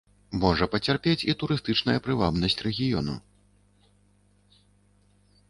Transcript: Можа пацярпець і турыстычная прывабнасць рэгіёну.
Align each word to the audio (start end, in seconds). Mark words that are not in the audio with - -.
Можа 0.43 0.67
пацярпець 0.75 1.27
і 1.31 1.35
турыстычная 1.43 1.95
прывабнасць 2.07 2.59
рэгіёну. 2.69 3.15